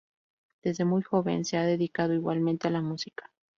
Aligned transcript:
Desde 0.63 0.83
muy 0.83 1.03
joven 1.03 1.45
se 1.45 1.57
ha 1.57 1.63
dedicado 1.63 2.15
igualmente 2.15 2.67
a 2.67 2.71
la 2.71 2.81
música. 2.81 3.29